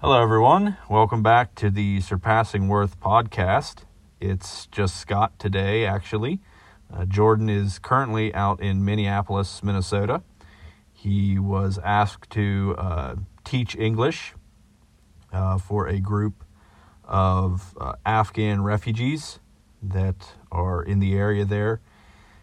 Hello, 0.00 0.22
everyone. 0.22 0.76
Welcome 0.88 1.24
back 1.24 1.56
to 1.56 1.70
the 1.70 2.00
Surpassing 2.02 2.68
Worth 2.68 3.00
podcast. 3.00 3.78
It's 4.20 4.66
just 4.66 4.96
Scott 4.96 5.36
today, 5.40 5.84
actually. 5.86 6.38
Uh, 6.88 7.04
Jordan 7.04 7.48
is 7.48 7.80
currently 7.80 8.32
out 8.32 8.60
in 8.60 8.84
Minneapolis, 8.84 9.60
Minnesota. 9.60 10.22
He 10.92 11.36
was 11.36 11.80
asked 11.82 12.30
to 12.30 12.76
uh, 12.78 13.16
teach 13.42 13.74
English 13.74 14.34
uh, 15.32 15.58
for 15.58 15.88
a 15.88 15.98
group 15.98 16.44
of 17.02 17.76
uh, 17.80 17.94
Afghan 18.06 18.62
refugees 18.62 19.40
that 19.82 20.34
are 20.52 20.80
in 20.80 21.00
the 21.00 21.14
area 21.14 21.44
there. 21.44 21.80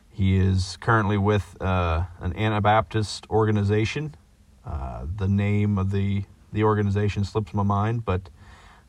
He 0.09 0.35
is 0.35 0.77
currently 0.81 1.17
with 1.17 1.55
uh, 1.61 2.03
an 2.19 2.33
Anabaptist 2.33 3.25
organization. 3.29 4.15
Uh, 4.65 5.05
the 5.15 5.29
name 5.29 5.77
of 5.77 5.91
the 5.91 6.25
the 6.55 6.63
organization 6.63 7.23
slips 7.23 7.53
my 7.53 7.61
mind, 7.61 8.05
but 8.05 8.29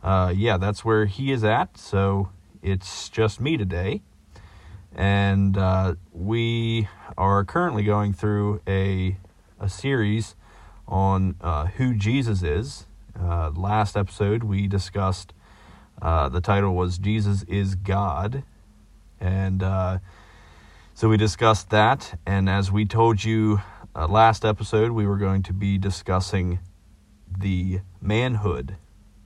uh, 0.03 0.33
yeah, 0.35 0.57
that's 0.57 0.85
where 0.85 1.05
he 1.05 1.33
is 1.33 1.45
at. 1.45 1.77
So 1.77 2.31
it's 2.63 3.09
just 3.11 3.41
me 3.41 3.57
today, 3.57 4.01
and 4.95 5.59
uh, 5.59 5.97
we 6.13 6.89
are 7.19 7.45
currently 7.45 7.83
going 7.83 8.15
through 8.15 8.63
a 8.67 9.19
a 9.59 9.69
series 9.69 10.37
on 10.87 11.35
uh, 11.41 11.67
who 11.67 11.95
Jesus 11.95 12.43
is. 12.43 12.87
Uh, 13.21 13.51
last 13.51 13.97
episode 13.97 14.45
we 14.45 14.69
discussed. 14.69 15.33
Uh, 16.01 16.29
the 16.29 16.41
title 16.41 16.75
was 16.75 16.99
Jesus 16.99 17.43
is 17.45 17.75
God, 17.75 18.45
and 19.21 19.63
uh, 19.63 19.99
so 20.95 21.09
we 21.09 21.17
discussed 21.17 21.71
that. 21.71 22.19
And 22.25 22.49
as 22.49 22.71
we 22.71 22.85
told 22.85 23.25
you 23.25 23.61
last 23.95 24.45
episode, 24.45 24.93
we 24.93 25.07
were 25.07 25.17
going 25.17 25.43
to 25.45 25.53
be 25.53 25.79
discussing 25.79 26.61
the 27.39 27.81
manhood 28.01 28.77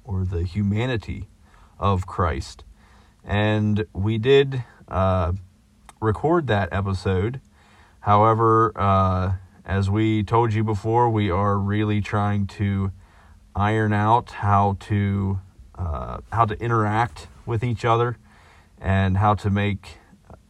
or 0.04 0.24
the 0.24 0.44
humanity 0.44 1.28
of 1.78 2.06
Christ. 2.06 2.64
And 3.24 3.86
we 3.92 4.18
did 4.18 4.64
uh, 4.88 5.32
record 6.00 6.46
that 6.48 6.68
episode. 6.72 7.40
However, 8.00 8.72
uh, 8.76 9.32
as 9.64 9.90
we 9.90 10.22
told 10.22 10.52
you 10.52 10.64
before, 10.64 11.10
we 11.10 11.30
are 11.30 11.58
really 11.58 12.00
trying 12.00 12.46
to 12.48 12.92
iron 13.54 13.92
out 13.92 14.30
how 14.30 14.76
to 14.80 15.40
uh, 15.76 16.18
how 16.32 16.44
to 16.44 16.54
interact 16.62 17.28
with 17.46 17.64
each 17.64 17.84
other 17.84 18.16
and 18.80 19.16
how 19.16 19.34
to 19.34 19.50
make 19.50 19.98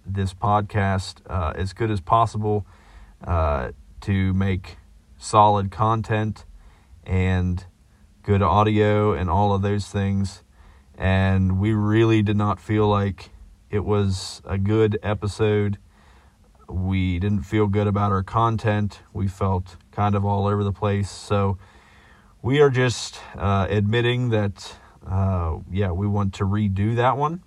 this 0.07 0.35
podcast 0.35 1.19
uh, 1.29 1.53
as 1.55 1.73
good 1.73 1.91
as 1.91 2.01
possible 2.01 2.67
uh, 3.25 3.71
to 4.01 4.33
make 4.35 4.77
solid 5.19 5.71
content 5.71 6.45
and 7.05 7.65
good 8.23 8.43
audio 8.43 9.13
and 9.13 9.31
all 9.31 9.55
of 9.55 9.63
those 9.63 9.89
things. 9.89 10.43
And 10.97 11.59
we 11.59 11.73
really 11.73 12.23
did 12.23 12.37
not 12.37 12.61
feel 12.61 12.87
like 12.87 13.31
it 13.71 13.85
was 13.85 14.43
a 14.45 14.59
good 14.59 14.99
episode. 15.03 15.79
We 16.69 17.19
didn't 17.19 17.43
feel 17.43 17.67
good 17.67 17.87
about 17.87 18.13
our 18.13 18.23
content. 18.23 19.01
We 19.13 19.27
felt 19.27 19.77
kind 19.93 20.15
of 20.15 20.25
all 20.25 20.47
over 20.47 20.63
the 20.63 20.73
place. 20.73 21.11
So 21.11 21.59
we 22.43 22.61
are 22.61 22.71
just 22.71 23.19
uh, 23.37 23.67
admitting 23.71 24.31
that, 24.31 24.77
uh, 25.07 25.59
yeah, 25.71 25.91
we 25.91 26.07
want 26.07 26.35
to 26.35 26.45
redo 26.45 26.97
that 26.97 27.17
one. 27.17 27.43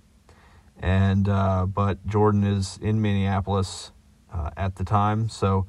And, 0.78 1.28
uh, 1.28 1.66
but 1.66 2.06
Jordan 2.06 2.44
is 2.44 2.78
in 2.82 3.00
Minneapolis 3.00 3.92
uh, 4.32 4.50
at 4.56 4.76
the 4.76 4.84
time. 4.84 5.28
So 5.28 5.66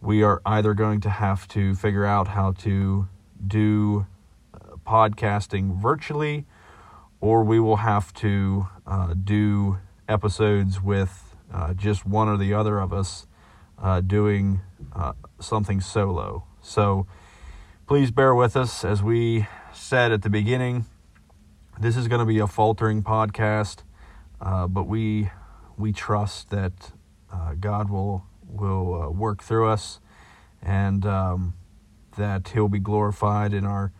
we 0.00 0.22
are 0.22 0.40
either 0.46 0.74
going 0.74 1.00
to 1.02 1.10
have 1.10 1.46
to 1.48 1.74
figure 1.74 2.06
out 2.06 2.28
how 2.28 2.52
to 2.52 3.08
do 3.46 4.06
uh, 4.54 4.76
podcasting 4.86 5.80
virtually, 5.80 6.46
or 7.20 7.44
we 7.44 7.60
will 7.60 7.76
have 7.76 8.12
to 8.14 8.66
uh, 8.86 9.14
do 9.14 9.78
episodes 10.08 10.80
with 10.80 11.34
uh, 11.52 11.74
just 11.74 12.06
one 12.06 12.28
or 12.28 12.38
the 12.38 12.54
other 12.54 12.78
of 12.78 12.92
us 12.92 13.26
uh, 13.78 14.00
doing 14.00 14.60
uh, 14.94 15.12
something 15.38 15.80
solo. 15.80 16.44
So 16.62 17.06
please 17.86 18.10
bear 18.10 18.34
with 18.34 18.56
us. 18.56 18.84
As 18.84 19.02
we 19.02 19.46
said 19.72 20.12
at 20.12 20.22
the 20.22 20.30
beginning, 20.30 20.86
this 21.78 21.96
is 21.96 22.08
going 22.08 22.20
to 22.20 22.26
be 22.26 22.38
a 22.38 22.46
faltering 22.46 23.02
podcast, 23.02 23.82
uh, 24.40 24.66
but 24.66 24.84
we 24.84 25.30
we 25.76 25.92
trust 25.92 26.50
that 26.50 26.92
God 27.58 27.88
will 27.88 28.24
will 28.50 29.12
work 29.12 29.42
through 29.42 29.68
us 29.68 30.00
and. 30.62 31.06
Um, 31.06 31.54
that 32.16 32.48
He'll 32.48 32.68
be 32.68 32.78
glorified 32.78 33.52
in 33.52 33.64
our 33.64 33.92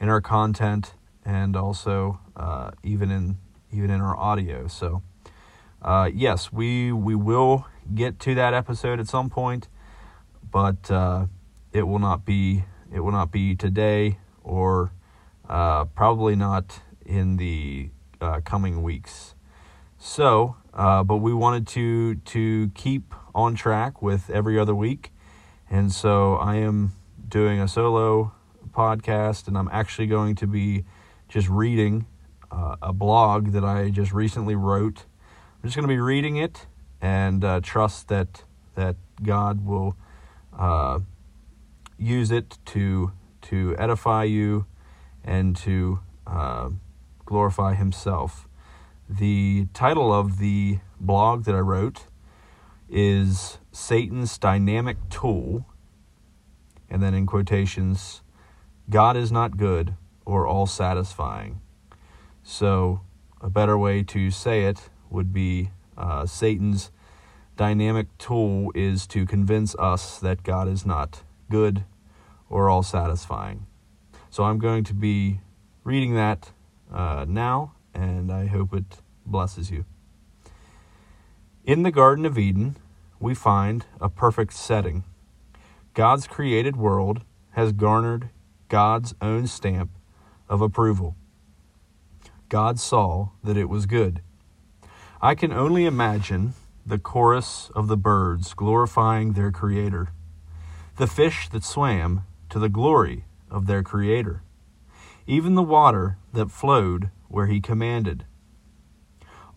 in 0.00 0.08
our 0.08 0.20
content 0.20 0.94
and 1.24 1.56
also 1.56 2.20
uh, 2.36 2.70
even 2.82 3.10
in 3.10 3.38
even 3.72 3.90
in 3.90 4.00
our 4.00 4.16
audio. 4.16 4.66
So 4.66 5.02
uh, 5.80 6.10
yes, 6.12 6.52
we 6.52 6.92
we 6.92 7.14
will 7.14 7.66
get 7.94 8.20
to 8.20 8.34
that 8.34 8.54
episode 8.54 9.00
at 9.00 9.08
some 9.08 9.30
point, 9.30 9.68
but 10.50 10.90
uh, 10.90 11.26
it 11.72 11.82
will 11.82 11.98
not 11.98 12.24
be 12.24 12.64
it 12.92 13.00
will 13.00 13.12
not 13.12 13.30
be 13.30 13.54
today 13.54 14.18
or 14.42 14.92
uh, 15.48 15.84
probably 15.86 16.36
not 16.36 16.80
in 17.04 17.36
the 17.36 17.90
uh, 18.20 18.40
coming 18.44 18.82
weeks. 18.82 19.34
So, 19.98 20.56
uh, 20.74 21.04
but 21.04 21.16
we 21.16 21.32
wanted 21.32 21.66
to 21.68 22.16
to 22.16 22.70
keep 22.74 23.14
on 23.34 23.54
track 23.54 24.02
with 24.02 24.30
every 24.30 24.58
other 24.58 24.74
week, 24.74 25.12
and 25.70 25.92
so 25.92 26.36
I 26.36 26.56
am 26.56 26.92
doing 27.28 27.60
a 27.60 27.68
solo 27.68 28.32
podcast, 28.70 29.48
and 29.48 29.56
I'm 29.56 29.68
actually 29.72 30.06
going 30.06 30.34
to 30.36 30.46
be 30.46 30.84
just 31.28 31.48
reading 31.48 32.06
uh, 32.50 32.76
a 32.82 32.92
blog 32.92 33.52
that 33.52 33.64
I 33.64 33.90
just 33.90 34.12
recently 34.12 34.54
wrote. 34.54 35.06
I'm 35.62 35.68
just 35.68 35.76
going 35.76 35.88
to 35.88 35.94
be 35.94 36.00
reading 36.00 36.36
it 36.36 36.66
and 37.00 37.44
uh, 37.44 37.60
trust 37.62 38.08
that 38.08 38.44
that 38.74 38.96
God 39.22 39.66
will 39.66 39.96
uh, 40.56 41.00
use 41.98 42.30
it 42.30 42.58
to 42.66 43.12
to 43.42 43.74
edify 43.78 44.24
you 44.24 44.66
and 45.24 45.56
to 45.56 46.00
uh, 46.26 46.70
glorify 47.24 47.74
Himself. 47.74 48.48
The 49.08 49.66
title 49.74 50.12
of 50.12 50.38
the 50.38 50.78
blog 51.00 51.44
that 51.44 51.54
I 51.54 51.60
wrote 51.60 52.06
is 52.92 53.58
Satan's 53.72 54.38
Dynamic 54.38 54.98
Tool 55.08 55.66
and 56.92 57.02
then 57.02 57.14
in 57.14 57.24
quotations, 57.24 58.20
God 58.90 59.16
is 59.16 59.32
not 59.32 59.56
good 59.56 59.94
or 60.26 60.46
all 60.46 60.66
satisfying. 60.66 61.62
So, 62.42 63.00
a 63.40 63.48
better 63.48 63.78
way 63.78 64.02
to 64.02 64.30
say 64.30 64.64
it 64.64 64.90
would 65.08 65.32
be 65.32 65.70
uh, 65.96 66.26
Satan's 66.26 66.90
dynamic 67.56 68.06
tool 68.18 68.70
is 68.74 69.06
to 69.06 69.24
convince 69.24 69.74
us 69.76 70.18
that 70.18 70.42
God 70.42 70.68
is 70.68 70.84
not 70.84 71.22
good 71.48 71.84
or 72.50 72.68
all 72.68 72.82
satisfying. 72.82 73.66
So, 74.28 74.44
I'm 74.44 74.58
going 74.58 74.84
to 74.84 74.94
be 74.94 75.40
reading 75.84 76.14
that 76.14 76.50
uh, 76.92 77.24
now, 77.26 77.72
and 77.94 78.30
I 78.30 78.48
hope 78.48 78.74
it 78.74 79.00
blesses 79.24 79.70
you. 79.70 79.86
In 81.64 81.84
the 81.84 81.90
Garden 81.90 82.26
of 82.26 82.38
Eden, 82.38 82.76
we 83.22 83.34
find 83.34 83.86
a 84.00 84.08
perfect 84.08 84.52
setting 84.52 85.04
God's 85.94 86.26
created 86.26 86.76
world 86.76 87.20
has 87.50 87.72
garnered 87.72 88.30
God's 88.68 89.14
own 89.20 89.46
stamp 89.46 89.90
of 90.48 90.62
approval. 90.62 91.16
God 92.48 92.80
saw 92.80 93.28
that 93.44 93.58
it 93.58 93.68
was 93.68 93.84
good. 93.84 94.22
I 95.20 95.34
can 95.34 95.52
only 95.52 95.84
imagine 95.84 96.54
the 96.86 96.98
chorus 96.98 97.70
of 97.74 97.88
the 97.88 97.96
birds 97.98 98.54
glorifying 98.54 99.34
their 99.34 99.52
Creator, 99.52 100.08
the 100.96 101.06
fish 101.06 101.50
that 101.50 101.62
swam 101.62 102.24
to 102.48 102.58
the 102.58 102.70
glory 102.70 103.26
of 103.50 103.66
their 103.66 103.82
Creator, 103.82 104.42
even 105.26 105.54
the 105.54 105.62
water 105.62 106.16
that 106.32 106.50
flowed 106.50 107.10
where 107.28 107.46
He 107.46 107.60
commanded. 107.60 108.24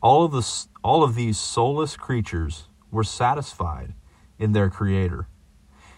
All 0.02 0.26
of, 0.26 0.34
the, 0.34 0.46
all 0.84 1.02
of 1.02 1.16
these 1.16 1.38
soulless 1.38 1.96
creatures 1.96 2.68
were 2.96 3.04
satisfied 3.04 3.94
in 4.40 4.54
their 4.54 4.70
Creator 4.70 5.28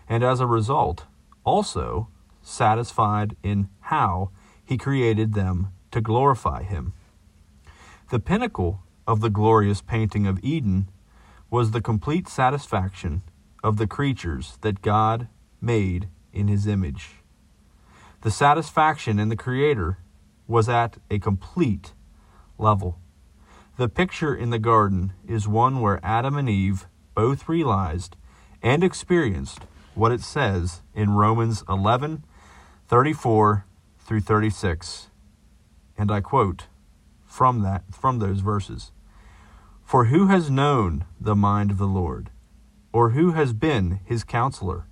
and 0.09 0.23
as 0.23 0.39
a 0.39 0.47
result, 0.47 1.05
also 1.43 2.07
satisfied 2.41 3.35
in 3.43 3.69
how 3.81 4.31
he 4.63 4.77
created 4.77 5.33
them 5.33 5.71
to 5.91 6.01
glorify 6.01 6.63
him. 6.63 6.93
The 8.09 8.19
pinnacle 8.19 8.83
of 9.05 9.21
the 9.21 9.29
glorious 9.29 9.81
painting 9.81 10.25
of 10.27 10.43
Eden 10.43 10.89
was 11.49 11.71
the 11.71 11.81
complete 11.81 12.27
satisfaction 12.27 13.21
of 13.63 13.77
the 13.77 13.87
creatures 13.87 14.57
that 14.61 14.81
God 14.81 15.27
made 15.61 16.07
in 16.31 16.47
his 16.47 16.67
image. 16.67 17.15
The 18.21 18.31
satisfaction 18.31 19.19
in 19.19 19.29
the 19.29 19.35
Creator 19.35 19.99
was 20.47 20.69
at 20.69 20.97
a 21.09 21.19
complete 21.19 21.93
level. 22.57 22.99
The 23.77 23.87
picture 23.87 24.33
in 24.33 24.49
the 24.49 24.57
garden 24.57 25.13
is 25.27 25.47
one 25.47 25.81
where 25.81 25.99
Adam 26.03 26.35
and 26.35 26.49
Eve 26.49 26.87
both 27.13 27.47
realized 27.47 28.15
and 28.63 28.83
experienced 28.83 29.59
what 29.93 30.11
it 30.11 30.21
says 30.21 30.81
in 30.95 31.11
Romans 31.11 31.63
11 31.69 32.23
34 32.87 33.65
through 33.99 34.21
36. 34.21 35.11
And 35.95 36.11
I 36.11 36.21
quote 36.21 36.65
from 37.27 37.61
that 37.61 37.83
from 37.91 38.17
those 38.17 38.39
verses. 38.39 38.91
For 39.85 40.05
who 40.05 40.25
has 40.25 40.49
known 40.49 41.05
the 41.21 41.35
mind 41.35 41.69
of 41.69 41.77
the 41.77 41.85
Lord, 41.85 42.31
or 42.91 43.11
who 43.11 43.33
has 43.33 43.53
been 43.53 43.99
his 44.05 44.23
counselor, 44.23 44.87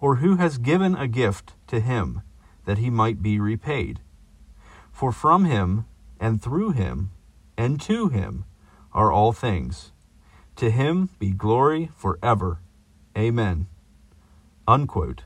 or 0.00 0.16
who 0.16 0.36
has 0.36 0.56
given 0.56 0.94
a 0.94 1.06
gift 1.06 1.52
to 1.66 1.80
him 1.80 2.22
that 2.64 2.78
he 2.78 2.88
might 2.88 3.20
be 3.20 3.38
repaid? 3.38 4.00
For 4.90 5.12
from 5.12 5.44
him 5.44 5.84
and 6.18 6.40
through 6.40 6.70
him 6.70 7.10
and 7.56 7.80
to 7.82 8.08
him 8.08 8.44
are 8.92 9.12
all 9.12 9.32
things. 9.32 9.92
To 10.56 10.70
him 10.70 11.10
be 11.18 11.30
glory 11.30 11.90
forever. 11.96 12.60
Amen. 13.16 13.66
Unquote. 14.66 15.22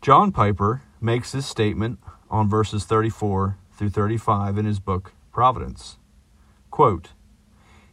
John 0.00 0.32
Piper 0.32 0.82
makes 1.00 1.32
this 1.32 1.46
statement 1.46 1.98
on 2.30 2.48
verses 2.48 2.84
34 2.84 3.58
through 3.72 3.90
35 3.90 4.58
in 4.58 4.64
his 4.64 4.80
book 4.80 5.12
Providence. 5.32 5.98
Quote, 6.70 7.10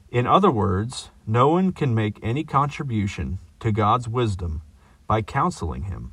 in 0.10 0.28
other 0.28 0.52
words, 0.52 1.10
no 1.26 1.48
one 1.48 1.72
can 1.72 1.96
make 1.96 2.20
any 2.22 2.44
contribution 2.44 3.40
to 3.62 3.72
God's 3.72 4.10
wisdom 4.10 4.62
by 5.08 5.22
counseling 5.22 5.84
him, 5.84 6.12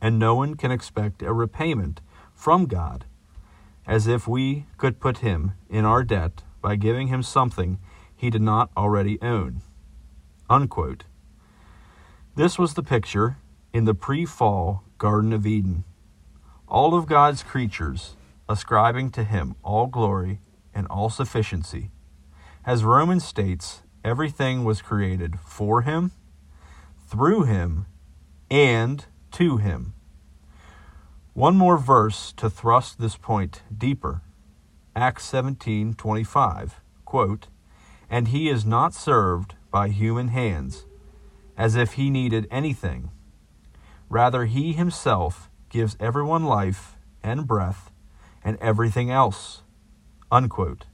and 0.00 0.18
no 0.18 0.34
one 0.34 0.54
can 0.56 0.72
expect 0.72 1.22
a 1.22 1.32
repayment 1.32 2.00
from 2.34 2.66
God 2.66 3.04
as 3.86 4.06
if 4.06 4.28
we 4.28 4.66
could 4.76 5.00
put 5.00 5.18
him 5.18 5.52
in 5.68 5.84
our 5.84 6.02
debt 6.02 6.42
by 6.60 6.76
giving 6.76 7.08
him 7.08 7.22
something 7.22 7.78
he 8.14 8.30
did 8.30 8.42
not 8.42 8.70
already 8.76 9.20
own. 9.22 9.62
Unquote. 10.48 11.04
This 12.36 12.58
was 12.58 12.74
the 12.74 12.82
picture 12.82 13.38
in 13.72 13.84
the 13.84 13.94
pre 13.94 14.26
fall 14.26 14.84
Garden 14.98 15.32
of 15.32 15.46
Eden. 15.46 15.84
All 16.68 16.94
of 16.94 17.06
God's 17.06 17.42
creatures 17.42 18.16
ascribing 18.48 19.10
to 19.12 19.24
him 19.24 19.54
all 19.62 19.86
glory 19.86 20.40
and 20.74 20.86
all 20.88 21.08
sufficiency. 21.08 21.90
As 22.64 22.84
Romans 22.84 23.24
states, 23.24 23.82
everything 24.04 24.64
was 24.64 24.82
created 24.82 25.38
for 25.40 25.82
him, 25.82 26.12
through 27.08 27.44
him, 27.44 27.86
and 28.50 29.06
to 29.32 29.56
him. 29.56 29.94
One 31.34 31.56
more 31.56 31.78
verse 31.78 32.32
to 32.38 32.50
thrust 32.50 32.98
this 32.98 33.16
point 33.16 33.62
deeper. 33.76 34.22
Acts 34.96 35.24
17:25, 35.24 36.80
quote, 37.04 37.46
"And 38.10 38.28
he 38.28 38.48
is 38.48 38.66
not 38.66 38.94
served 38.94 39.54
by 39.70 39.90
human 39.90 40.28
hands, 40.28 40.86
as 41.56 41.76
if 41.76 41.92
he 41.92 42.10
needed 42.10 42.48
anything. 42.50 43.12
Rather 44.08 44.46
he 44.46 44.72
himself 44.72 45.48
gives 45.68 45.96
everyone 46.00 46.44
life 46.44 46.96
and 47.22 47.46
breath 47.46 47.92
and 48.42 48.56
everything 48.56 49.12
else." 49.12 49.62
Unquote. 50.32 50.86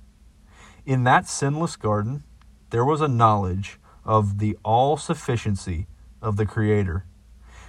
In 0.85 1.05
that 1.05 1.27
sinless 1.27 1.77
garden, 1.77 2.25
there 2.69 2.85
was 2.85 3.01
a 3.01 3.09
knowledge 3.09 3.81
of 4.05 4.37
the 4.37 4.59
all 4.63 4.99
sufficiency 4.99 5.87
of 6.21 6.37
the 6.37 6.47
Creator, 6.47 7.07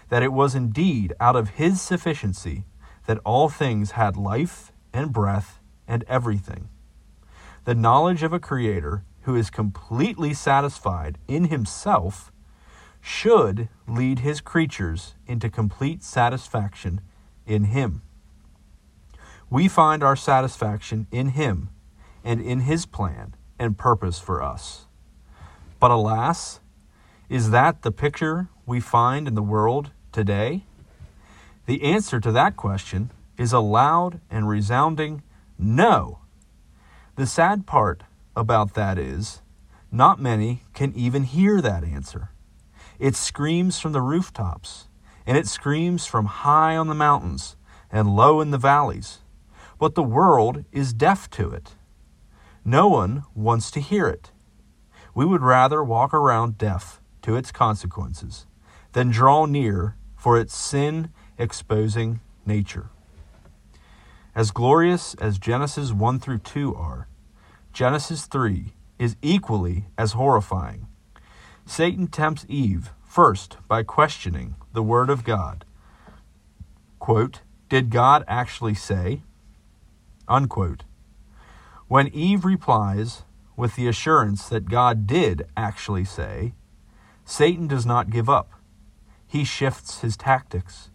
that 0.09 0.23
it 0.23 0.33
was 0.33 0.55
indeed 0.55 1.13
out 1.19 1.35
of 1.35 1.51
His 1.51 1.81
sufficiency 1.81 2.65
that 3.05 3.19
all 3.25 3.49
things 3.49 3.91
had 3.91 4.17
life 4.17 4.71
and 4.93 5.11
breath 5.11 5.59
and 5.87 6.03
everything. 6.07 6.69
The 7.65 7.75
knowledge 7.75 8.23
of 8.23 8.33
a 8.33 8.39
Creator 8.39 9.03
who 9.21 9.35
is 9.35 9.49
completely 9.49 10.33
satisfied 10.33 11.17
in 11.27 11.45
Himself 11.45 12.31
should 13.01 13.69
lead 13.87 14.19
His 14.19 14.41
creatures 14.41 15.15
into 15.27 15.49
complete 15.49 16.03
satisfaction 16.03 17.01
in 17.45 17.65
Him. 17.65 18.01
We 19.49 19.67
find 19.67 20.03
our 20.03 20.15
satisfaction 20.15 21.07
in 21.11 21.29
Him 21.29 21.69
and 22.23 22.41
in 22.41 22.61
His 22.61 22.85
plan 22.85 23.35
and 23.59 23.77
purpose 23.77 24.19
for 24.19 24.41
us. 24.41 24.85
But 25.79 25.91
alas, 25.91 26.59
is 27.29 27.49
that 27.51 27.81
the 27.81 27.91
picture 27.91 28.47
we 28.65 28.79
find 28.79 29.27
in 29.27 29.35
the 29.35 29.43
world 29.43 29.91
today? 30.11 30.63
The 31.65 31.83
answer 31.83 32.19
to 32.19 32.31
that 32.31 32.55
question 32.55 33.11
is 33.37 33.53
a 33.53 33.59
loud 33.59 34.19
and 34.29 34.47
resounding 34.47 35.21
no. 35.57 36.19
The 37.15 37.27
sad 37.27 37.65
part 37.65 38.03
about 38.35 38.73
that 38.75 38.97
is, 38.97 39.41
not 39.91 40.19
many 40.19 40.63
can 40.73 40.93
even 40.95 41.23
hear 41.23 41.61
that 41.61 41.83
answer. 41.83 42.29
It 42.99 43.15
screams 43.15 43.79
from 43.79 43.91
the 43.91 44.01
rooftops, 44.01 44.87
and 45.25 45.37
it 45.37 45.47
screams 45.47 46.05
from 46.05 46.25
high 46.25 46.75
on 46.77 46.87
the 46.87 46.95
mountains 46.95 47.55
and 47.91 48.15
low 48.15 48.41
in 48.41 48.51
the 48.51 48.57
valleys, 48.57 49.19
but 49.79 49.95
the 49.95 50.03
world 50.03 50.65
is 50.71 50.93
deaf 50.93 51.29
to 51.31 51.49
it. 51.51 51.75
No 52.65 52.87
one 52.87 53.23
wants 53.35 53.71
to 53.71 53.79
hear 53.79 54.07
it. 54.07 54.31
We 55.13 55.25
would 55.25 55.41
rather 55.41 55.83
walk 55.83 56.13
around 56.13 56.57
deaf 56.57 57.01
to 57.23 57.35
its 57.35 57.51
consequences 57.51 58.45
than 58.93 59.09
draw 59.09 59.45
near 59.45 59.95
for 60.15 60.39
its 60.39 60.55
sin 60.55 61.11
exposing 61.37 62.19
nature. 62.45 62.89
As 64.35 64.51
glorious 64.51 65.15
as 65.15 65.39
Genesis 65.39 65.91
1 65.91 66.19
through 66.19 66.39
2 66.39 66.75
are, 66.75 67.07
Genesis 67.73 68.25
3 68.25 68.73
is 68.99 69.15
equally 69.21 69.85
as 69.97 70.13
horrifying. 70.13 70.87
Satan 71.65 72.07
tempts 72.07 72.45
Eve 72.47 72.91
first 73.03 73.57
by 73.67 73.83
questioning 73.83 74.55
the 74.73 74.83
Word 74.83 75.09
of 75.09 75.23
God. 75.23 75.65
Quote, 76.99 77.41
Did 77.69 77.89
God 77.89 78.23
actually 78.27 78.75
say? 78.75 79.21
Unquote. 80.27 80.83
When 81.87 82.07
Eve 82.09 82.45
replies 82.45 83.23
with 83.55 83.75
the 83.75 83.87
assurance 83.87 84.49
that 84.49 84.69
God 84.69 85.07
did 85.07 85.47
actually 85.55 86.05
say, 86.05 86.53
Satan 87.25 87.67
does 87.67 87.85
not 87.85 88.09
give 88.09 88.29
up. 88.29 88.51
He 89.27 89.43
shifts 89.43 89.99
his 89.99 90.15
tactics. 90.17 90.89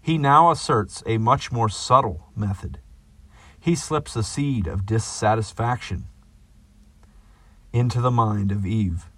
He 0.00 0.16
now 0.18 0.50
asserts 0.50 1.02
a 1.06 1.18
much 1.18 1.52
more 1.52 1.68
subtle 1.68 2.28
method. 2.34 2.80
He 3.60 3.74
slips 3.74 4.16
a 4.16 4.22
seed 4.22 4.66
of 4.66 4.86
dissatisfaction 4.86 6.06
into 7.72 8.00
the 8.00 8.10
mind 8.10 8.50
of 8.50 8.64
Eve. 8.64 9.10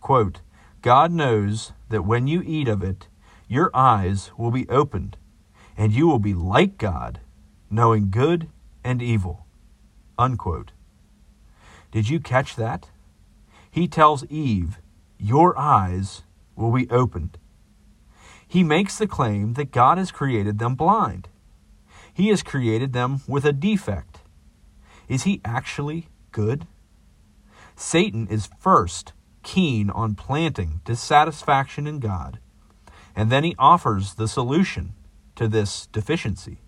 Quote, 0.00 0.40
God 0.80 1.12
knows 1.12 1.72
that 1.90 2.04
when 2.04 2.26
you 2.26 2.42
eat 2.44 2.68
of 2.68 2.82
it, 2.82 3.08
your 3.46 3.70
eyes 3.74 4.30
will 4.36 4.50
be 4.50 4.68
opened, 4.68 5.16
and 5.76 5.92
you 5.92 6.08
will 6.08 6.18
be 6.18 6.34
like 6.34 6.78
God, 6.78 7.20
knowing 7.70 8.10
good 8.10 8.48
and 8.82 9.02
evil. 9.02 9.46
Unquote. 10.18 10.72
Did 11.90 12.08
you 12.08 12.18
catch 12.18 12.56
that? 12.56 12.88
He 13.70 13.86
tells 13.86 14.24
Eve, 14.26 14.78
Your 15.18 15.56
eyes 15.58 16.22
will 16.56 16.72
be 16.72 16.88
opened. 16.90 17.38
He 18.52 18.62
makes 18.62 18.98
the 18.98 19.06
claim 19.06 19.54
that 19.54 19.70
God 19.70 19.96
has 19.96 20.12
created 20.12 20.58
them 20.58 20.74
blind. 20.74 21.30
He 22.12 22.28
has 22.28 22.42
created 22.42 22.92
them 22.92 23.22
with 23.26 23.46
a 23.46 23.52
defect. 23.54 24.18
Is 25.08 25.22
he 25.22 25.40
actually 25.42 26.08
good? 26.32 26.66
Satan 27.76 28.28
is 28.28 28.50
first 28.58 29.14
keen 29.42 29.88
on 29.88 30.14
planting 30.16 30.82
dissatisfaction 30.84 31.86
in 31.86 31.98
God, 31.98 32.40
and 33.16 33.32
then 33.32 33.42
he 33.42 33.56
offers 33.58 34.16
the 34.16 34.28
solution 34.28 34.92
to 35.34 35.48
this 35.48 35.86
deficiency. 35.86 36.58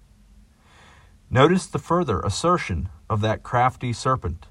Notice 1.29 1.67
the 1.67 1.79
further 1.79 2.21
assertion 2.21 2.88
of 3.11 3.21
that 3.21 3.43
crafty 3.43 3.93
serpent. 3.93 4.47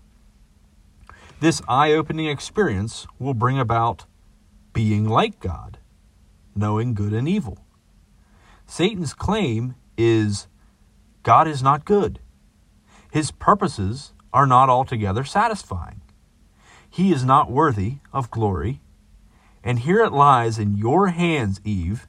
This 1.39 1.63
eye 1.67 1.93
opening 1.93 2.27
experience 2.27 3.07
will 3.17 3.33
bring 3.33 3.57
about 3.57 4.05
being 4.71 5.09
like 5.09 5.39
God, 5.39 5.79
knowing 6.55 6.93
good 6.93 7.13
and 7.13 7.27
evil. 7.27 7.65
Satan's 8.65 9.13
claim 9.13 9.75
is 9.97 10.47
God 11.23 11.47
is 11.47 11.61
not 11.63 11.85
good. 11.85 12.19
His 13.11 13.31
purposes 13.31 14.13
are 14.33 14.47
not 14.47 14.69
altogether 14.69 15.23
satisfying. 15.23 16.01
He 16.89 17.11
is 17.11 17.23
not 17.23 17.51
worthy 17.51 17.97
of 18.11 18.31
glory. 18.31 18.81
And 19.63 19.79
here 19.79 20.03
it 20.03 20.11
lies 20.11 20.59
in 20.59 20.77
your 20.77 21.07
hands, 21.07 21.61
Eve, 21.63 22.07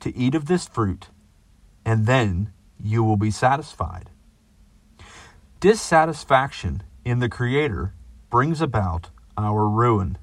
to 0.00 0.14
eat 0.16 0.34
of 0.34 0.46
this 0.46 0.66
fruit, 0.68 1.08
and 1.84 2.06
then 2.06 2.52
you 2.78 3.02
will 3.02 3.16
be 3.16 3.30
satisfied. 3.30 4.10
Dissatisfaction 5.60 6.82
in 7.04 7.18
the 7.18 7.28
Creator 7.28 7.94
brings 8.30 8.60
about 8.60 9.10
our 9.36 9.68
ruin. 9.68 10.18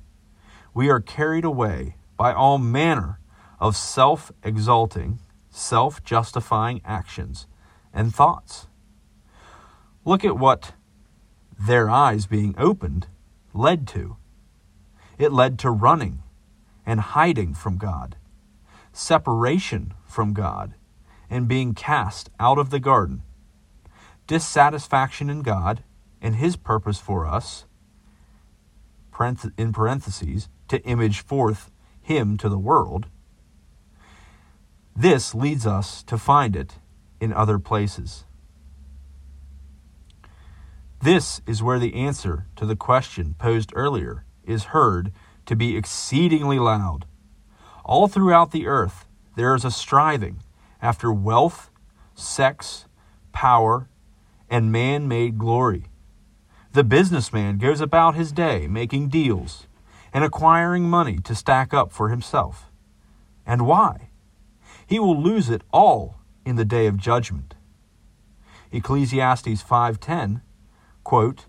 We 0.73 0.89
are 0.89 0.99
carried 0.99 1.45
away 1.45 1.95
by 2.17 2.33
all 2.33 2.57
manner 2.57 3.18
of 3.59 3.75
self 3.75 4.31
exalting, 4.43 5.19
self 5.49 6.03
justifying 6.03 6.81
actions 6.85 7.47
and 7.93 8.13
thoughts. 8.13 8.67
Look 10.05 10.23
at 10.23 10.37
what 10.37 10.73
their 11.59 11.89
eyes 11.89 12.25
being 12.25 12.55
opened 12.57 13.07
led 13.53 13.87
to. 13.89 14.17
It 15.17 15.33
led 15.33 15.59
to 15.59 15.69
running 15.69 16.23
and 16.85 17.01
hiding 17.01 17.53
from 17.53 17.77
God, 17.77 18.15
separation 18.93 19.93
from 20.05 20.33
God, 20.33 20.73
and 21.29 21.47
being 21.47 21.73
cast 21.73 22.29
out 22.39 22.57
of 22.57 22.69
the 22.69 22.79
garden. 22.79 23.21
Dissatisfaction 24.25 25.29
in 25.29 25.41
God 25.41 25.83
and 26.21 26.35
His 26.35 26.55
purpose 26.55 26.99
for 26.99 27.27
us, 27.27 27.65
in 29.57 29.73
parentheses, 29.73 30.47
to 30.69 30.81
image 30.83 31.19
forth 31.21 31.69
Him 32.01 32.37
to 32.37 32.47
the 32.47 32.57
world. 32.57 33.07
This 34.99 35.33
leads 35.33 35.65
us 35.65 36.03
to 36.03 36.17
find 36.17 36.57
it 36.57 36.73
in 37.21 37.31
other 37.31 37.57
places. 37.57 38.25
This 41.01 41.41
is 41.47 41.63
where 41.63 41.79
the 41.79 41.93
answer 41.95 42.47
to 42.57 42.65
the 42.65 42.75
question 42.75 43.33
posed 43.39 43.71
earlier 43.73 44.25
is 44.43 44.75
heard 44.75 45.13
to 45.45 45.55
be 45.55 45.77
exceedingly 45.77 46.59
loud. 46.59 47.05
All 47.85 48.09
throughout 48.09 48.51
the 48.51 48.67
earth, 48.67 49.07
there 49.37 49.55
is 49.55 49.63
a 49.63 49.71
striving 49.71 50.43
after 50.81 51.13
wealth, 51.13 51.71
sex, 52.13 52.83
power, 53.31 53.87
and 54.49 54.69
man 54.69 55.07
made 55.07 55.37
glory. 55.37 55.85
The 56.73 56.83
businessman 56.83 57.57
goes 57.57 57.79
about 57.79 58.15
his 58.15 58.33
day 58.33 58.67
making 58.67 59.07
deals 59.07 59.65
and 60.11 60.25
acquiring 60.25 60.89
money 60.89 61.19
to 61.19 61.35
stack 61.35 61.73
up 61.73 61.93
for 61.93 62.09
himself. 62.09 62.69
And 63.45 63.65
why? 63.65 64.08
He 64.89 64.97
will 64.97 65.21
lose 65.21 65.51
it 65.51 65.61
all 65.71 66.15
in 66.43 66.55
the 66.55 66.65
day 66.65 66.87
of 66.87 66.97
judgment. 66.97 67.53
Ecclesiastes 68.71 69.61
5:10 69.61 70.41
quote, 71.03 71.45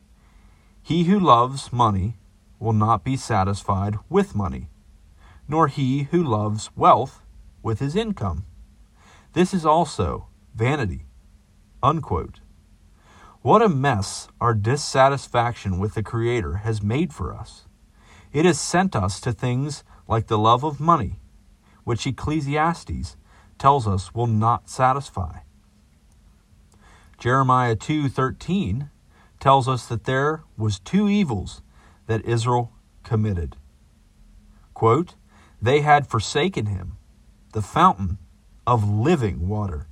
He 0.82 1.04
who 1.04 1.18
loves 1.18 1.72
money 1.72 2.18
will 2.58 2.74
not 2.74 3.02
be 3.02 3.16
satisfied 3.16 3.98
with 4.10 4.34
money, 4.34 4.68
nor 5.48 5.68
he 5.68 6.02
who 6.10 6.22
loves 6.22 6.68
wealth 6.76 7.22
with 7.62 7.78
his 7.78 7.96
income. 7.96 8.44
This 9.32 9.54
is 9.54 9.64
also 9.64 10.26
vanity. 10.54 11.06
Unquote. 11.82 12.40
What 13.40 13.62
a 13.62 13.70
mess 13.70 14.28
our 14.38 14.52
dissatisfaction 14.52 15.78
with 15.78 15.94
the 15.94 16.02
Creator 16.02 16.56
has 16.56 16.82
made 16.82 17.14
for 17.14 17.34
us. 17.34 17.64
It 18.34 18.44
has 18.44 18.60
sent 18.60 18.94
us 18.94 19.18
to 19.22 19.32
things 19.32 19.82
like 20.06 20.26
the 20.26 20.36
love 20.36 20.62
of 20.62 20.78
money, 20.78 21.20
which 21.84 22.06
Ecclesiastes 22.06 23.16
tells 23.60 23.86
us 23.86 24.12
will 24.14 24.26
not 24.26 24.68
satisfy. 24.68 25.40
Jeremiah 27.18 27.76
2:13 27.76 28.90
tells 29.38 29.68
us 29.68 29.86
that 29.86 30.04
there 30.04 30.42
was 30.56 30.80
two 30.80 31.08
evils 31.08 31.62
that 32.06 32.24
Israel 32.24 32.72
committed. 33.04 33.56
Quote, 34.74 35.14
they 35.60 35.82
had 35.82 36.06
forsaken 36.06 36.66
him, 36.66 36.96
the 37.52 37.60
fountain 37.60 38.18
of 38.66 38.88
living 38.88 39.46
water. 39.46 39.86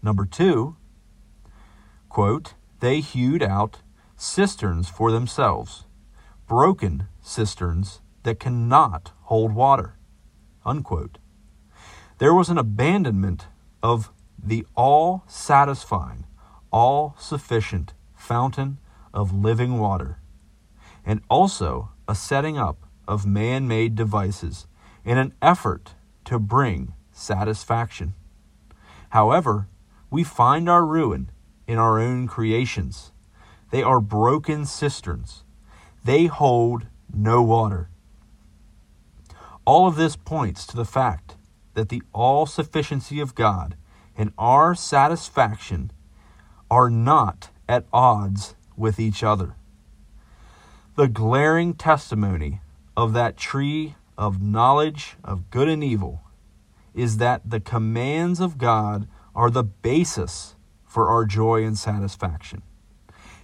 Number 0.00 0.24
two, 0.24 0.76
quote, 2.08 2.54
they 2.78 3.00
hewed 3.00 3.42
out 3.42 3.82
cisterns 4.16 4.88
for 4.88 5.10
themselves, 5.10 5.86
broken 6.46 7.08
cisterns 7.20 8.00
that 8.22 8.38
cannot 8.38 9.10
hold 9.22 9.52
water. 9.54 9.96
Unquote. 10.64 11.18
There 12.18 12.34
was 12.34 12.48
an 12.48 12.58
abandonment 12.58 13.48
of 13.82 14.12
the 14.40 14.64
all 14.76 15.24
satisfying, 15.26 16.26
all 16.70 17.16
sufficient 17.18 17.92
fountain 18.14 18.78
of 19.12 19.32
living 19.32 19.78
water, 19.78 20.18
and 21.04 21.22
also 21.28 21.90
a 22.06 22.14
setting 22.14 22.56
up 22.56 22.86
of 23.08 23.26
man 23.26 23.66
made 23.66 23.96
devices 23.96 24.66
in 25.04 25.18
an 25.18 25.34
effort 25.42 25.94
to 26.24 26.38
bring 26.38 26.94
satisfaction. 27.12 28.14
However, 29.10 29.66
we 30.08 30.22
find 30.22 30.68
our 30.68 30.84
ruin 30.84 31.30
in 31.66 31.78
our 31.78 31.98
own 31.98 32.28
creations. 32.28 33.10
They 33.70 33.82
are 33.82 34.00
broken 34.00 34.66
cisterns, 34.66 35.42
they 36.04 36.26
hold 36.26 36.86
no 37.12 37.42
water. 37.42 37.88
All 39.64 39.88
of 39.88 39.96
this 39.96 40.14
points 40.14 40.64
to 40.68 40.76
the 40.76 40.84
fact 40.84 41.34
that 41.74 41.88
the 41.88 42.02
all 42.12 42.46
sufficiency 42.46 43.20
of 43.20 43.34
God 43.34 43.76
and 44.16 44.32
our 44.38 44.74
satisfaction 44.74 45.90
are 46.70 46.88
not 46.90 47.50
at 47.68 47.86
odds 47.92 48.54
with 48.76 48.98
each 48.98 49.22
other. 49.22 49.56
The 50.96 51.08
glaring 51.08 51.74
testimony 51.74 52.60
of 52.96 53.12
that 53.12 53.36
tree 53.36 53.96
of 54.16 54.40
knowledge 54.40 55.16
of 55.24 55.50
good 55.50 55.68
and 55.68 55.82
evil 55.82 56.22
is 56.94 57.16
that 57.16 57.48
the 57.48 57.60
commands 57.60 58.40
of 58.40 58.58
God 58.58 59.08
are 59.34 59.50
the 59.50 59.64
basis 59.64 60.54
for 60.84 61.08
our 61.08 61.24
joy 61.24 61.64
and 61.64 61.76
satisfaction, 61.76 62.62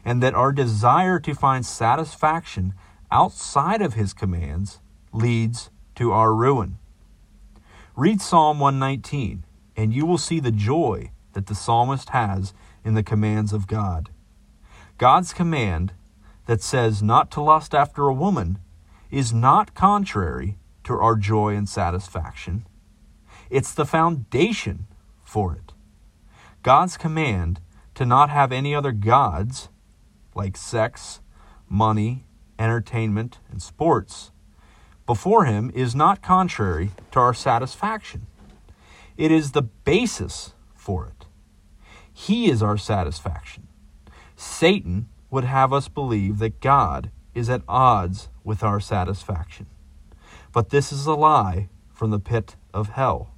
and 0.04 0.22
that 0.22 0.34
our 0.34 0.52
desire 0.52 1.18
to 1.18 1.34
find 1.34 1.66
satisfaction 1.66 2.74
outside 3.10 3.82
of 3.82 3.94
His 3.94 4.12
commands 4.12 4.78
leads 5.12 5.70
to 5.96 6.12
our 6.12 6.32
ruin. 6.32 6.78
Read 7.96 8.20
Psalm 8.20 8.60
119, 8.60 9.44
and 9.76 9.92
you 9.92 10.06
will 10.06 10.16
see 10.16 10.38
the 10.38 10.52
joy 10.52 11.10
that 11.32 11.46
the 11.46 11.56
psalmist 11.56 12.10
has 12.10 12.54
in 12.84 12.94
the 12.94 13.02
commands 13.02 13.52
of 13.52 13.66
God. 13.66 14.10
God's 14.96 15.32
command 15.32 15.92
that 16.46 16.62
says 16.62 17.02
not 17.02 17.32
to 17.32 17.40
lust 17.40 17.74
after 17.74 18.04
a 18.06 18.14
woman 18.14 18.58
is 19.10 19.32
not 19.32 19.74
contrary 19.74 20.56
to 20.84 20.94
our 20.94 21.16
joy 21.16 21.54
and 21.56 21.68
satisfaction. 21.68 22.64
It's 23.50 23.74
the 23.74 23.84
foundation 23.84 24.86
for 25.24 25.54
it. 25.54 25.72
God's 26.62 26.96
command 26.96 27.60
to 27.96 28.06
not 28.06 28.30
have 28.30 28.52
any 28.52 28.72
other 28.72 28.92
gods, 28.92 29.68
like 30.36 30.56
sex, 30.56 31.20
money, 31.68 32.24
entertainment, 32.56 33.40
and 33.50 33.60
sports, 33.60 34.30
before 35.10 35.44
Him 35.44 35.72
is 35.74 35.92
not 35.92 36.22
contrary 36.22 36.92
to 37.10 37.18
our 37.18 37.34
satisfaction. 37.34 38.28
It 39.16 39.32
is 39.32 39.50
the 39.50 39.62
basis 39.62 40.54
for 40.72 41.04
it. 41.06 41.26
He 42.12 42.48
is 42.48 42.62
our 42.62 42.76
satisfaction. 42.76 43.66
Satan 44.36 45.08
would 45.28 45.42
have 45.42 45.72
us 45.72 45.88
believe 45.88 46.38
that 46.38 46.60
God 46.60 47.10
is 47.34 47.50
at 47.50 47.62
odds 47.66 48.28
with 48.44 48.62
our 48.62 48.78
satisfaction. 48.78 49.66
But 50.52 50.70
this 50.70 50.92
is 50.92 51.06
a 51.06 51.14
lie 51.14 51.68
from 51.92 52.10
the 52.10 52.20
pit 52.20 52.54
of 52.72 52.90
hell. 52.90 53.34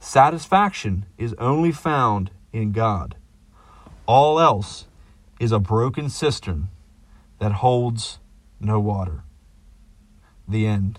Satisfaction 0.00 1.06
is 1.16 1.34
only 1.38 1.72
found 1.72 2.30
in 2.52 2.72
God. 2.72 3.16
All 4.04 4.38
else 4.38 4.84
is 5.38 5.50
a 5.50 5.58
broken 5.58 6.10
cistern 6.10 6.68
that 7.38 7.52
holds 7.52 8.18
no 8.60 8.78
water. 8.78 9.24
The 10.50 10.66
end. 10.66 10.98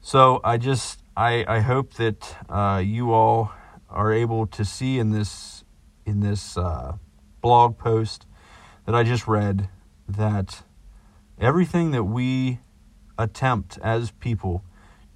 So 0.00 0.40
I 0.42 0.56
just 0.56 1.00
I, 1.16 1.44
I 1.46 1.60
hope 1.60 1.94
that 1.94 2.36
uh, 2.48 2.82
you 2.84 3.12
all 3.12 3.52
are 3.88 4.12
able 4.12 4.46
to 4.48 4.64
see 4.64 4.98
in 4.98 5.10
this 5.10 5.62
in 6.04 6.20
this 6.20 6.56
uh, 6.56 6.96
blog 7.40 7.78
post 7.78 8.26
that 8.86 8.94
I 8.94 9.04
just 9.04 9.28
read 9.28 9.68
that 10.08 10.62
everything 11.38 11.92
that 11.92 12.04
we 12.04 12.58
attempt 13.18 13.78
as 13.82 14.10
people 14.10 14.64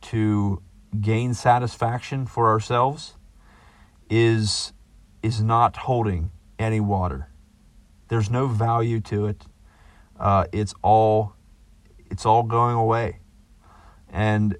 to 0.02 0.62
gain 1.00 1.34
satisfaction 1.34 2.26
for 2.26 2.48
ourselves 2.48 3.16
is 4.08 4.72
is 5.22 5.42
not 5.42 5.76
holding 5.76 6.30
any 6.58 6.80
water. 6.80 7.28
There's 8.08 8.30
no 8.30 8.46
value 8.46 9.00
to 9.00 9.26
it. 9.26 9.44
Uh, 10.18 10.44
it's 10.52 10.74
all 10.82 11.35
it's 12.10 12.26
all 12.26 12.42
going 12.42 12.74
away, 12.74 13.18
and 14.08 14.56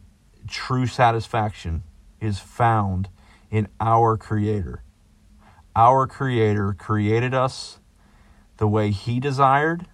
true 0.48 0.86
satisfaction 0.86 1.82
is 2.20 2.38
found 2.38 3.08
in 3.50 3.68
our 3.80 4.16
Creator. 4.16 4.82
Our 5.74 6.06
Creator 6.06 6.74
created 6.78 7.34
us 7.34 7.80
the 8.56 8.66
way 8.66 8.90
He 8.90 9.20
desired. 9.20 9.86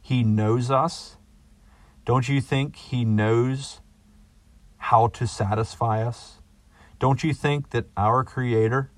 He 0.00 0.22
knows 0.22 0.70
us. 0.70 1.16
Don't 2.04 2.28
you 2.28 2.40
think 2.40 2.76
He 2.76 3.04
knows 3.04 3.80
how 4.76 5.06
to 5.08 5.26
satisfy 5.26 6.02
us? 6.02 6.38
Don't 6.98 7.24
you 7.24 7.32
think 7.32 7.70
that 7.70 7.86
our 7.96 8.24
Creator 8.24 8.90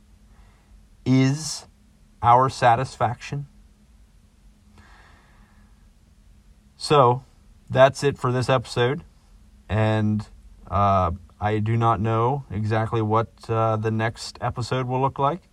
is 1.05 1.67
our 2.23 2.49
satisfaction? 2.49 3.47
So, 6.77 7.25
that's 7.75 8.05
it 8.05 8.17
for 8.17 8.31
this 8.31 8.49
episode. 8.49 9.03
And 9.69 10.27
uh, 10.71 11.11
I 11.41 11.59
do 11.59 11.77
not 11.77 12.01
know 12.01 12.45
exactly 12.51 13.03
what 13.03 13.29
uh, 13.49 13.77
the 13.77 13.91
next 13.91 14.39
episode 14.41 14.87
will 14.87 15.01
look 15.01 15.19
like, 15.19 15.49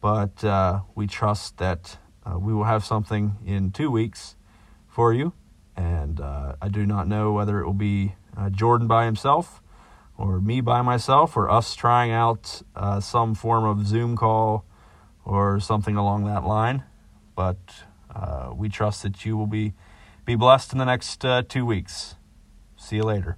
but 0.00 0.42
uh, 0.42 0.80
we 0.94 1.06
trust 1.06 1.58
that 1.58 1.98
uh, 2.24 2.38
we 2.38 2.54
will 2.54 2.64
have 2.64 2.82
something 2.82 3.36
in 3.44 3.70
two 3.70 3.90
weeks 3.90 4.36
for 4.88 5.12
you. 5.12 5.34
And 5.76 6.18
uh, 6.18 6.54
I 6.62 6.68
do 6.68 6.86
not 6.86 7.06
know 7.06 7.32
whether 7.32 7.60
it 7.60 7.66
will 7.66 7.74
be 7.74 8.14
uh, 8.36 8.48
Jordan 8.48 8.88
by 8.88 9.04
himself 9.04 9.62
or 10.16 10.40
me 10.40 10.62
by 10.62 10.80
myself 10.80 11.36
or 11.36 11.50
us 11.50 11.74
trying 11.74 12.10
out 12.10 12.62
some 13.00 13.34
form 13.34 13.64
of 13.64 13.86
Zoom 13.86 14.16
call 14.16 14.64
or 15.24 15.60
something 15.60 15.96
along 15.96 16.24
that 16.24 16.44
line, 16.44 16.84
but 17.34 17.58
we 18.54 18.68
trust 18.68 19.02
that 19.02 19.26
you 19.26 19.36
will 19.36 19.48
be 19.48 19.74
be 20.24 20.36
blessed 20.36 20.72
in 20.72 20.78
the 20.78 20.86
next 20.86 21.22
uh, 21.22 21.42
two 21.46 21.66
weeks. 21.66 22.14
See 22.76 22.96
you 22.96 23.02
later. 23.02 23.36